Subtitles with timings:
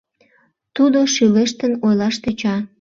[0.75, 2.55] Тудо шӱлештын ойлаш тӧча: